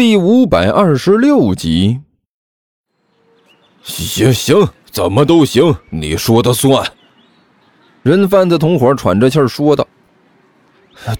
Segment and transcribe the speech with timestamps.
[0.00, 2.00] 第五百二十六集。
[3.82, 6.90] 行行，怎么都行，你说的算。
[8.02, 9.86] 人贩子同伙喘着气儿说道：“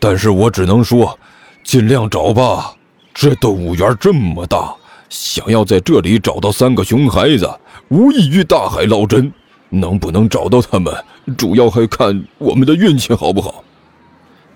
[0.00, 1.18] 但是我只能说，
[1.62, 2.74] 尽量找吧。
[3.12, 4.74] 这动物园这么大，
[5.10, 7.46] 想要在这里找到三个熊孩子，
[7.90, 9.30] 无异于大海捞针。
[9.68, 10.90] 能不能找到他们，
[11.36, 13.62] 主要还看我们的运气好不好。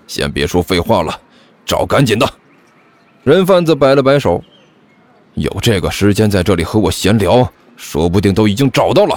[0.07, 1.21] 先别说废话了，
[1.63, 2.27] 找赶紧的。”
[3.25, 4.41] 人贩子摆了摆手
[5.33, 9.15] ：“有这个时间在这里和我闲聊，说不定都已经找到了。”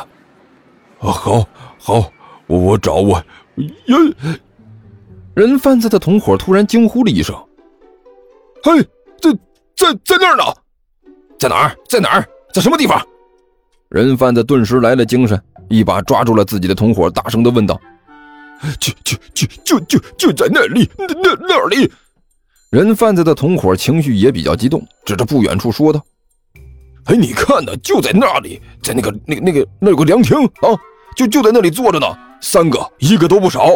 [0.99, 1.47] 啊，好，
[1.79, 2.11] 好。
[2.47, 3.23] 我我找我，
[3.57, 3.97] 呀！
[5.35, 7.37] 人贩子的同伙突然惊呼了一声
[8.65, 8.83] ：“嘿，
[9.21, 9.31] 在
[9.77, 10.43] 在在那儿呢，
[11.39, 11.77] 在哪儿？
[11.87, 12.27] 在哪儿？
[12.55, 12.99] 在什么地方？”
[13.91, 15.39] 人贩子顿时来了精神，
[15.69, 17.79] 一把抓住了自己的同伙，大声的问道
[18.81, 21.93] ：“就就就就就就在那里，那那那里！”
[22.71, 26.05] 人贩子的同伙情绪也比较激动，指着不远处说道
[27.07, 30.69] ：“哎，你看呢，就在那里，在那个那那个那有个凉亭啊，
[31.17, 32.07] 就就在那里坐着呢。”
[32.41, 33.69] 三个，一个都不少，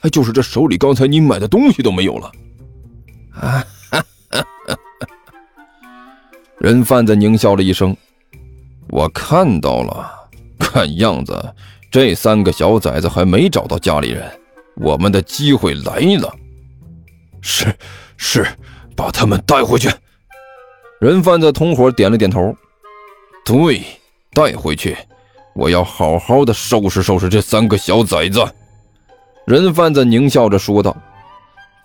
[0.00, 2.32] 哎，就是这手里刚才你买的东西都没有了。
[3.32, 3.64] 啊！
[6.58, 7.94] 人贩子狞笑了一声
[8.88, 10.08] ：“我看到了，
[10.58, 11.54] 看样子
[11.90, 14.24] 这三个小崽子还没找到家里人，
[14.76, 16.32] 我们的机会来了。”
[17.42, 17.66] 是
[18.16, 18.46] 是，
[18.96, 19.90] 把他们带回去。
[21.00, 22.54] 人贩子同伙点了点头
[23.44, 23.82] ：“对，
[24.32, 24.96] 带回去。”
[25.54, 28.46] 我要好好的收拾收拾这三个小崽子。”
[29.46, 30.94] 人贩子狞笑着说道，“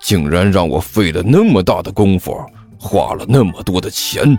[0.01, 2.37] 竟然让我费了那么大的功夫，
[2.77, 4.37] 花了那么多的钱，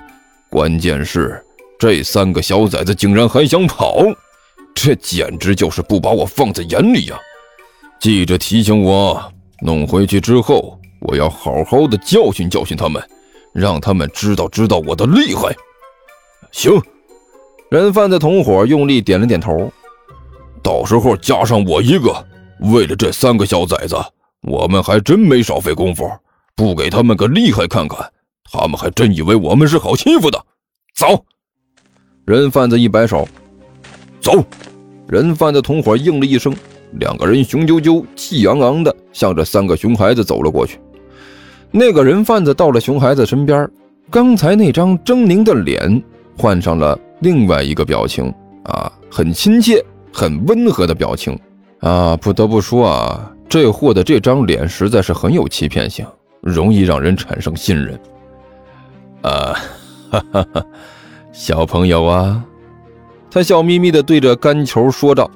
[0.51, 1.43] 关键是
[1.79, 4.03] 这三个小崽子竟然还想跑，
[4.75, 7.19] 这简直就是不把我放在眼里呀！
[8.01, 13.03] 记着提醒我，弄回去之后，我要好好的教训教训他们，
[13.53, 15.55] 让他们知道知道我的厉害。
[16.51, 16.73] 行。”
[17.71, 19.73] 人贩子同伙用力点了点头，
[20.63, 22.15] 到时候加上我一个，
[22.61, 23.97] 为了这三个小崽子，
[24.43, 26.07] 我们还真没少费功夫。
[26.55, 27.99] 不给他们个厉害看看，
[28.53, 30.39] 他们还真以为我们是好欺负的。
[30.95, 31.25] 走！
[32.27, 33.27] 人贩子一摆手，
[34.21, 34.45] 走！
[35.09, 36.55] 人贩子同伙应了一声，
[37.01, 40.79] 两个人雄赳赳、气昂昂的向着三个熊孩子走了过去。
[41.73, 43.69] 那个人贩子到了熊孩子身边，
[44.11, 46.03] 刚才那张狰狞的脸
[46.37, 46.99] 换上了。
[47.21, 48.35] 另外一个表情
[48.65, 49.81] 啊，很亲切、
[50.13, 51.39] 很温和的表情
[51.79, 56.05] 啊，不得不说啊，这货的这张脸实在是很有欺骗性，
[56.41, 57.99] 容易让人产生信任。
[59.23, 59.55] 啊，
[60.11, 60.67] 哈哈哈，
[61.31, 62.45] 小朋友啊，
[63.31, 65.31] 他笑眯眯地对着干球说道：“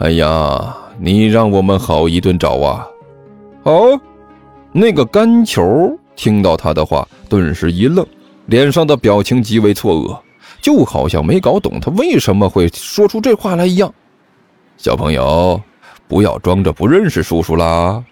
[0.00, 2.86] 哎呀，你让我们好一顿找啊！”
[3.64, 3.98] 哦，
[4.76, 8.04] 那个干球听到他的话，顿时一愣，
[8.46, 10.18] 脸上的表情极为错愕。
[10.60, 13.92] 就好像没搞懂他为什么会说出这话来一样。
[14.78, 15.60] 小朋友，
[16.08, 18.02] 不要装着不认识叔叔啦！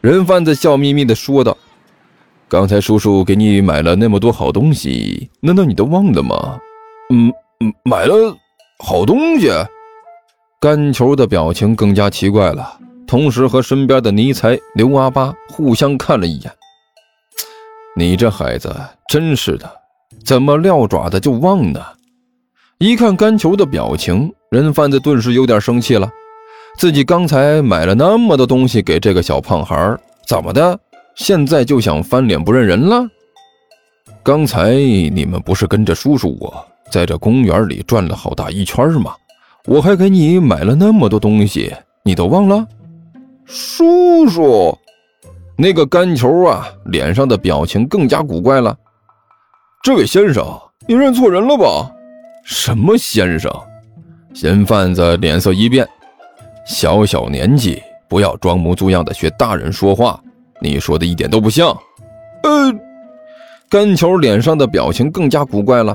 [0.00, 1.56] 人贩子笑眯眯地说道
[2.48, 6.58] ：“刚才叔叔给你买了那么多好东西，难道你都忘了吗
[7.12, 8.14] ？”“嗯嗯，买了
[8.78, 9.50] 好东西。”
[10.60, 12.78] 干球的表情更加奇怪了，
[13.12, 16.50] 同时和身边的尼才、刘阿八互相看了一眼。
[17.94, 18.74] “你这孩子
[19.06, 19.70] 真是的。”
[20.24, 21.84] 怎么撂爪子就忘呢？
[22.78, 26.10] 一看甘球的表情，人贩子顿时有点生气了。
[26.78, 29.94] 自己刚才买了那么多东西给这个小胖孩，
[30.26, 30.80] 怎么的？
[31.14, 33.06] 现在就想翻脸不认人了？
[34.22, 39.14] 刚才你们不是跟着叔叔我在这公园里转了好大一圈吗？
[39.66, 41.74] 我还给你买了那么多东西，
[42.04, 42.66] 你都忘了？
[43.44, 44.78] 叔叔，
[45.56, 48.76] 那个干球啊，脸上的表情更加古怪了。
[49.82, 50.44] 这位先生，
[50.86, 51.90] 你认错人了吧？
[52.44, 53.52] 什么先生？
[54.32, 55.86] 嫌贩子脸色一变，
[56.66, 60.18] 小小年纪不要装模作样的学大人说话，
[60.60, 61.68] 你说的一点都不像。
[62.42, 62.72] 呃，
[63.68, 65.94] 干球脸上的表情更加古怪了，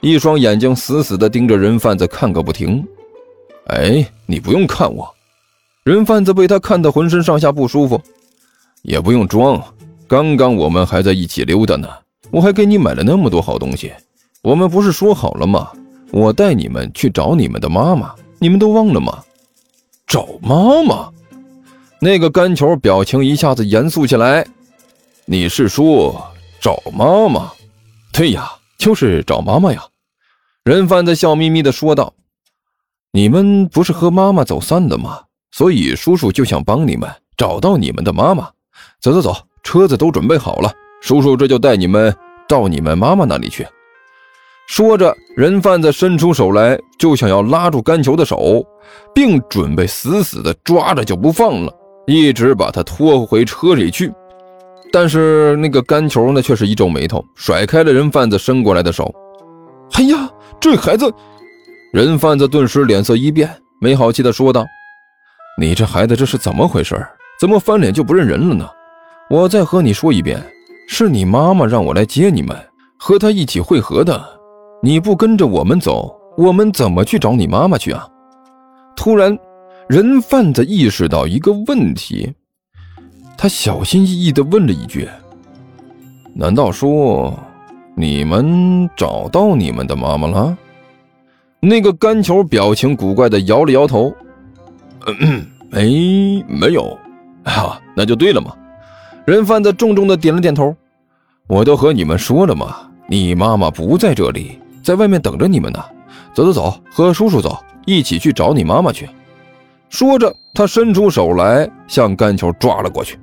[0.00, 2.84] 一双眼睛死死的盯着人贩子看个不停。
[3.66, 5.13] 哎，你不用看我。
[5.84, 8.00] 人贩子被他看得浑身上下不舒服，
[8.80, 9.62] 也不用装，
[10.08, 11.86] 刚刚我们还在一起溜达呢。
[12.30, 13.92] 我还给你买了那么多好东西，
[14.42, 15.70] 我们不是说好了吗？
[16.10, 19.22] 我带你们去找你们的妈妈，你们都忘了吗？
[20.06, 21.10] 找妈妈？
[22.00, 24.46] 那个干球表情一下子严肃起来。
[25.26, 26.32] 你是说
[26.62, 27.52] 找妈妈？
[28.10, 29.84] 对呀，就是找妈妈呀。
[30.64, 32.14] 人贩子笑眯眯地说道
[33.12, 35.24] ：“你们不是和妈妈走散的吗？
[35.56, 38.48] 所以叔叔就想帮你们找到你们的妈妈。
[39.00, 42.12] 走走走，车子都准备好了。”叔叔这就带你们
[42.48, 43.64] 到你们妈妈那里去。”
[44.66, 48.64] 说着，人贩子伸出手来，就想要拉住甘球的手，
[49.14, 51.72] 并准备死死地抓着就不放了，
[52.08, 54.12] 一直把他拖回车里去。
[54.90, 59.14] 但是那个甘球呢，却是一皱眉头，甩开了人贩子伸过来的手。
[59.94, 60.28] “哎呀，
[60.58, 61.08] 这孩子！”
[61.94, 63.48] 人贩子顿时脸色一变，
[63.78, 64.64] 没好气地说道
[65.56, 66.96] ：“你这孩子这是怎么回事？
[67.40, 68.68] 怎么翻脸就不认人了呢？
[69.30, 70.42] 我再和你说一遍，
[70.88, 72.56] 是你妈妈让我来接你们，
[72.98, 74.22] 和她一起会合的。”
[74.82, 78.06] 你不跟着我们走，我们怎么去找你妈妈去啊？
[78.94, 79.38] 突然，
[79.88, 82.30] 人贩子意识到一个问题，
[83.38, 85.08] 他小心翼翼地问了一句
[86.36, 87.32] ：“难道说
[87.96, 90.54] 你们找到你们的妈妈了？”
[91.60, 94.12] 那个干球表情古怪地摇了摇头
[95.70, 96.98] ：“没， 没有。”
[97.44, 98.54] 啊，那就对了嘛。
[99.26, 100.74] 人贩子重重的点了点头
[101.46, 102.76] ：“我都和你们说了嘛，
[103.08, 105.82] 你妈妈不在这里。”在外面等着你们呢，
[106.34, 109.08] 走走走，和叔叔走，一起去找你妈妈去。
[109.88, 113.18] 说着，他伸出手来，向干球抓了过去。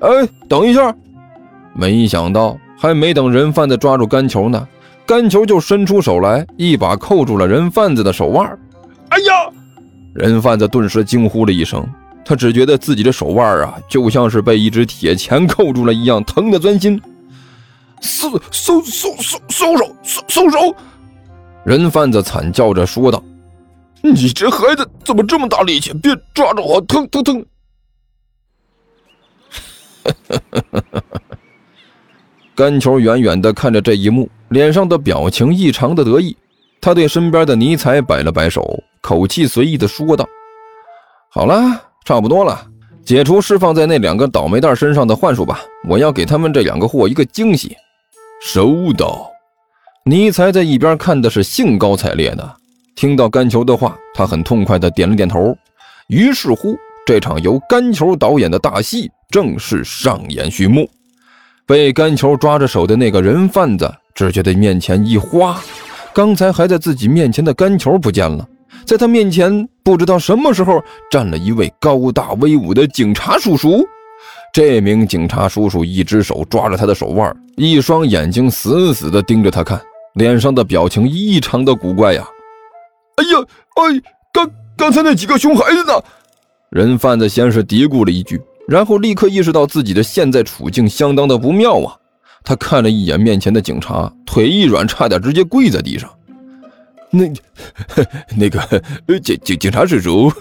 [0.00, 0.08] 哎，
[0.48, 0.94] 等一下！
[1.74, 4.68] 没想到，还没等人贩子抓住干球呢，
[5.04, 8.46] 干球就伸出手来，一把扣住了人贩子的手腕。
[9.08, 9.50] 哎呀！
[10.14, 11.84] 人贩子顿时惊呼了一声，
[12.24, 17.00] 他只觉得自己的手腕啊，就像是被一只铁钳扣住了一样，疼得钻心。
[18.00, 20.58] 松松松松松手，松松手！
[21.64, 23.22] 人贩子惨叫着说道
[24.02, 25.92] ：“你这孩子怎么这么大力气？
[25.94, 27.44] 别抓着我，疼疼疼！”
[32.54, 36.36] 甘 球远远的看着这一幕，脸上的表情异常的得意。
[36.80, 40.26] 他对身边的尼采摆了摆手，口气随意的说道
[41.30, 42.58] ：“好了，差不多了，
[43.04, 45.60] 解除释放在那两个倒霉蛋身上的幻术吧。
[45.86, 47.76] 我要给他们这两个货一个惊喜。”
[48.40, 49.30] 收到，
[50.06, 52.56] 尼才在一边看的是兴高采烈的。
[52.96, 55.54] 听到甘球的话，他很痛快的点了点头。
[56.08, 56.74] 于是乎，
[57.06, 60.88] 这场由甘球导演的大戏正式上演序幕。
[61.66, 65.60] 被甘球抓着手的那个人贩子只觉得面前一花，
[66.14, 68.46] 刚才还在自己面前的甘球不见了，
[68.84, 73.84] 在他面前不知道什么时候站了一位高大威武的警察叔叔。
[74.52, 79.80] 这名警察叔叔一只手抓着他的手腕，一双眼睛死死地盯着他看，
[80.14, 82.24] 脸上的表情异常的古怪呀！
[83.16, 83.46] 哎呀，
[83.76, 84.00] 哎，
[84.32, 85.92] 刚刚才那几个熊孩子呢？
[86.70, 91.96] 人贩子先是嘀咕了一句，然后立刻意识到自己的现在处境相当的不妙啊！
[92.44, 96.08] 他看了一眼面前的警察，腿一软，差点直接跪在地上。
[97.14, 97.32] 那，
[98.36, 98.60] 那个
[99.20, 100.32] 警警警察叔叔，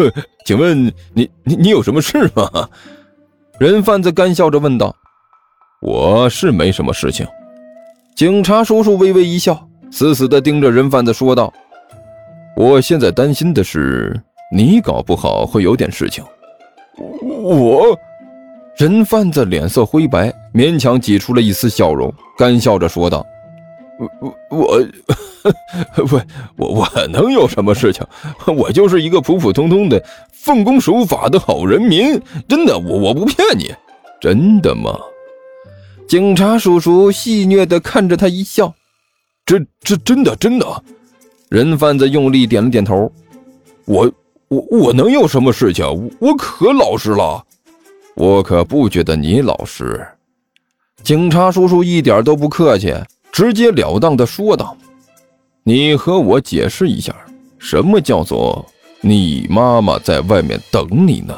[0.46, 2.68] 请问你你你有什么事吗？
[3.60, 4.96] 人贩子干笑着问道
[5.82, 7.26] ：“我是没什么事情。”
[8.16, 11.54] 警察叔叔微微一笑，死死的盯着人贩子说道
[12.58, 14.20] ：“我现在担心的是，
[14.52, 16.24] 你搞不好会有点事情。”
[17.42, 17.98] 我，
[18.78, 23.26] 人贩子脸色灰白，勉强挤出了一丝笑容，干笑着说道
[24.20, 24.88] ：“我我
[26.12, 26.22] 我
[26.58, 28.06] 我我能有什么事情？
[28.46, 30.04] 我就是一个普普通通的。”
[30.44, 33.74] 奉公守法的好人民，真的，我我不骗你，
[34.20, 35.00] 真的吗？
[36.06, 38.74] 警察叔叔戏谑的看着他一笑，
[39.46, 40.84] 这这真的真的。
[41.48, 43.10] 人贩子用力点了点头，
[43.86, 44.12] 我
[44.50, 45.86] 我我能有什么事情？
[45.86, 47.42] 我我可老实了，
[48.16, 50.06] 我可不觉得你老实。
[51.04, 52.94] 警察叔叔一点都不客气，
[53.32, 54.76] 直截了当的说道
[55.64, 57.16] ：“你和我解释一下，
[57.58, 58.66] 什么叫做？”
[59.06, 61.36] 你妈妈在外面等你呢。